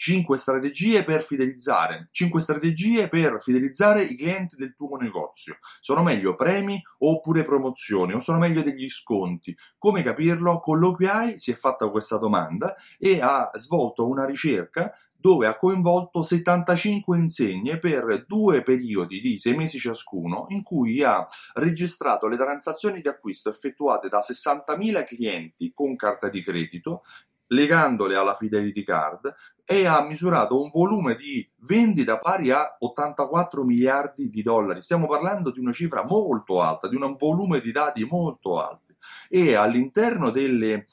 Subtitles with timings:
[0.00, 5.58] 5 strategie per fidelizzare, 5 strategie per fidelizzare i clienti del tuo negozio.
[5.78, 9.54] Sono meglio premi oppure promozioni o sono meglio degli sconti?
[9.76, 10.58] Come capirlo?
[10.60, 16.22] Con l'OQI si è fatta questa domanda e ha svolto una ricerca dove ha coinvolto
[16.22, 23.02] 75 insegne per due periodi di sei mesi ciascuno, in cui ha registrato le transazioni
[23.02, 27.02] di acquisto effettuate da 60.000 clienti con carta di credito
[27.50, 29.32] legandole alla Fidelity Card
[29.70, 34.82] e ha misurato un volume di vendita pari a 84 miliardi di dollari.
[34.82, 38.96] Stiamo parlando di una cifra molto alta, di un volume di dati molto alto.
[39.28, 40.88] E all'interno delle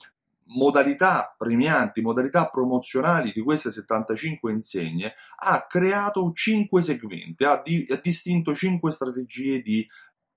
[0.50, 8.00] modalità premianti, modalità promozionali di queste 75 insegne, ha creato 5 segmenti, ha, di, ha
[8.00, 9.88] distinto 5 strategie di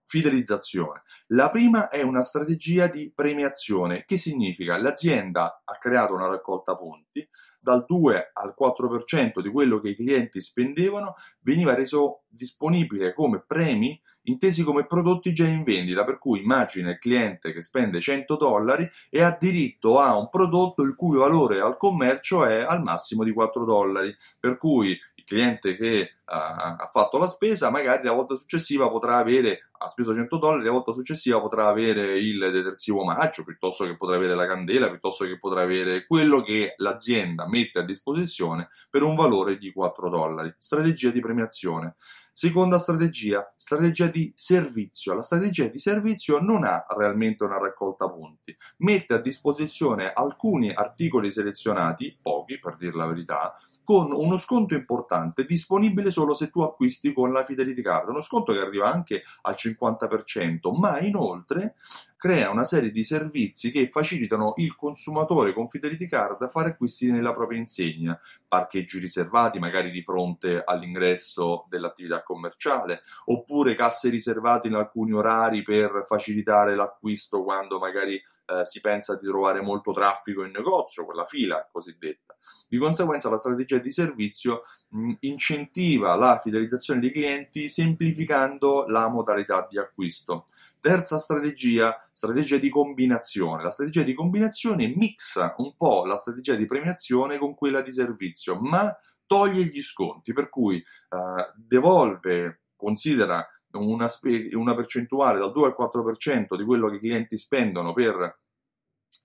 [0.06, 1.02] fidelizzazione.
[1.28, 7.28] La prima è una strategia di premiazione, che significa l'azienda ha creato una raccolta punti,
[7.60, 14.00] dal 2 al 4% di quello che i clienti spendevano veniva reso disponibile come premi
[14.24, 18.88] intesi come prodotti già in vendita, per cui immagina il cliente che spende 100 dollari
[19.08, 23.32] e ha diritto a un prodotto il cui valore al commercio è al massimo di
[23.32, 28.88] 4 dollari, per cui cliente che uh, ha fatto la spesa, magari la volta successiva
[28.88, 33.84] potrà avere, ha speso 100 dollari, la volta successiva potrà avere il detersivo omaggio, piuttosto
[33.84, 38.68] che potrà avere la candela, piuttosto che potrà avere quello che l'azienda mette a disposizione
[38.88, 40.54] per un valore di 4 dollari.
[40.58, 41.96] Strategia di premiazione.
[42.32, 45.14] Seconda strategia, strategia di servizio.
[45.14, 51.30] La strategia di servizio non ha realmente una raccolta punti, mette a disposizione alcuni articoli
[51.30, 53.52] selezionati, pochi per dire la verità,
[53.90, 58.52] con uno sconto importante disponibile solo se tu acquisti con la Fidelity Card, uno sconto
[58.52, 61.74] che arriva anche al 50%, ma inoltre
[62.20, 67.10] crea una serie di servizi che facilitano il consumatore con Fidelity Card a fare acquisti
[67.10, 74.74] nella propria insegna, parcheggi riservati magari di fronte all'ingresso dell'attività commerciale, oppure casse riservate in
[74.74, 78.16] alcuni orari per facilitare l'acquisto quando magari
[78.50, 82.36] eh, si pensa di trovare molto traffico in negozio, quella fila cosiddetta.
[82.68, 89.66] Di conseguenza la strategia di servizio mh, incentiva la fidelizzazione dei clienti semplificando la modalità
[89.70, 90.44] di acquisto.
[90.80, 93.62] Terza strategia, strategia di combinazione.
[93.62, 98.58] La strategia di combinazione mixa un po' la strategia di premiazione con quella di servizio,
[98.58, 98.96] ma
[99.26, 105.76] toglie gli sconti, per cui eh, devolve, considera una, spe- una percentuale dal 2 al
[105.78, 108.39] 4% di quello che i clienti spendono per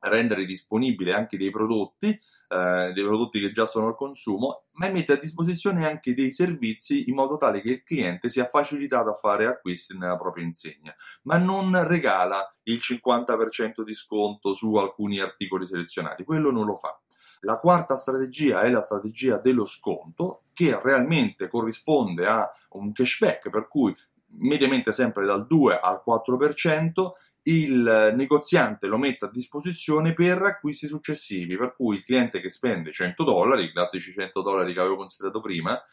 [0.02, 5.14] rendere disponibile anche dei prodotti, eh, dei prodotti che già sono al consumo, ma mette
[5.14, 9.46] a disposizione anche dei servizi in modo tale che il cliente sia facilitato a fare
[9.46, 10.94] acquisti nella propria insegna,
[11.24, 17.00] ma non regala il 50% di sconto su alcuni articoli selezionati, quello non lo fa.
[17.42, 23.68] La quarta strategia è la strategia dello sconto, che realmente corrisponde a un cashback, per
[23.68, 23.96] cui
[24.38, 27.12] mediamente sempre dal 2 al 4%,
[27.48, 32.92] il negoziante lo mette a disposizione per acquisti successivi, per cui il cliente che spende
[32.92, 35.84] 100 dollari, i classici 100 dollari che avevo considerato prima, eh,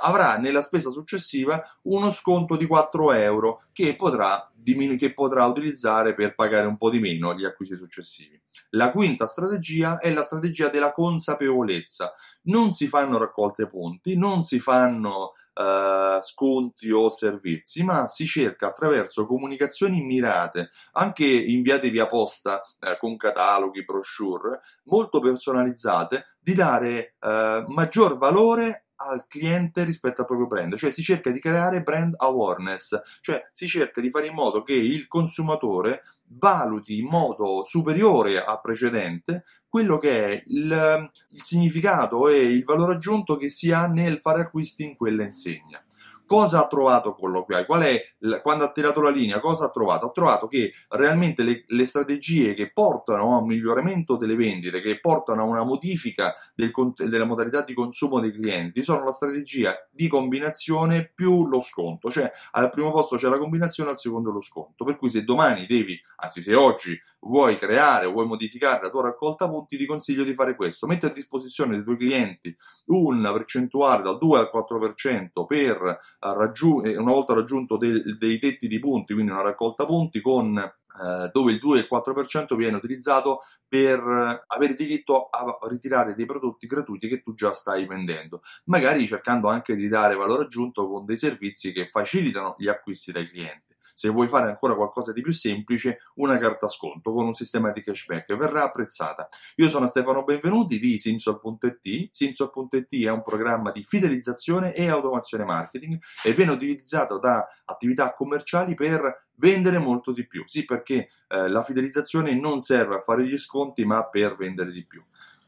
[0.00, 6.14] avrà nella spesa successiva uno sconto di 4 euro che potrà, diminu- che potrà utilizzare
[6.14, 8.40] per pagare un po' di meno gli acquisti successivi.
[8.70, 12.12] La quinta strategia è la strategia della consapevolezza.
[12.42, 18.66] Non si fanno raccolte punti, non si fanno Uh, sconti o servizi, ma si cerca
[18.66, 27.14] attraverso comunicazioni mirate, anche inviate via posta uh, con cataloghi, brochure, molto personalizzate, di dare
[27.20, 32.14] uh, maggior valore al cliente rispetto al proprio brand, cioè si cerca di creare brand
[32.16, 38.42] awareness, cioè si cerca di fare in modo che il consumatore valuti in modo superiore
[38.42, 43.86] al precedente quello che è il, il significato e il valore aggiunto che si ha
[43.86, 45.83] nel fare acquisti in quella insegna.
[46.26, 47.66] Cosa ha trovato Colloquiai?
[47.66, 48.00] Qual è,
[48.42, 50.06] quando ha tirato la linea, cosa ha trovato?
[50.06, 55.00] Ha trovato che realmente le, le strategie che portano a un miglioramento delle vendite, che
[55.00, 60.08] portano a una modifica del, della modalità di consumo dei clienti, sono la strategia di
[60.08, 62.10] combinazione più lo sconto.
[62.10, 64.84] Cioè, al primo posto c'è la combinazione, al secondo lo sconto.
[64.84, 69.02] Per cui se domani devi, anzi se oggi vuoi creare o vuoi modificare la tua
[69.02, 70.86] raccolta punti, ti consiglio di fare questo.
[70.86, 72.54] Metti a disposizione dei tuoi clienti
[72.86, 75.98] una percentuale dal 2 al 4% per
[76.32, 81.28] raggiung- una volta raggiunto dei, dei tetti di punti, quindi una raccolta punti con eh,
[81.32, 84.00] dove il 2 e il 4% viene utilizzato per
[84.46, 89.74] avere diritto a ritirare dei prodotti gratuiti che tu già stai vendendo, magari cercando anche
[89.74, 93.73] di dare valore aggiunto con dei servizi che facilitano gli acquisti dai clienti.
[93.94, 97.80] Se vuoi fare ancora qualcosa di più semplice, una carta sconto con un sistema di
[97.80, 99.28] cashback verrà apprezzata.
[99.56, 102.08] Io sono Stefano Benvenuti di Simsol.it.
[102.10, 108.74] Simsol.it è un programma di fidelizzazione e automazione marketing e viene utilizzato da attività commerciali
[108.74, 110.42] per vendere molto di più.
[110.46, 114.84] Sì, perché eh, la fidelizzazione non serve a fare gli sconti, ma per vendere di
[114.84, 115.04] più.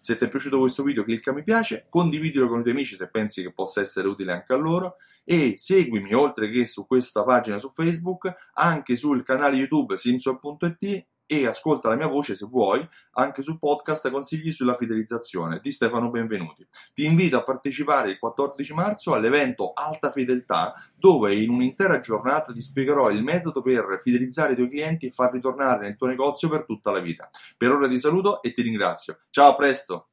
[0.07, 3.11] Se ti è piaciuto questo video clicca mi piace, condividilo con i tuoi amici se
[3.11, 7.59] pensi che possa essere utile anche a loro e seguimi oltre che su questa pagina
[7.59, 13.43] su Facebook anche sul canale YouTube simson.it e ascolta la mia voce se vuoi anche
[13.43, 16.67] sul podcast Consigli sulla fidelizzazione di Stefano Benvenuti.
[16.95, 22.61] Ti invito a partecipare il 14 marzo all'evento Alta Fedeltà dove in un'intera giornata ti
[22.61, 26.65] spiegherò il metodo per fidelizzare i tuoi clienti e far ritornare nel tuo negozio per
[26.65, 27.29] tutta la vita.
[27.57, 29.21] Per ora ti saluto e ti ringrazio.
[29.31, 30.09] Ciao, a presto!